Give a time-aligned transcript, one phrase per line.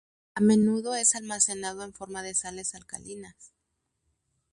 [0.33, 3.51] A menudo es almacenado en forma de sales alcalinas.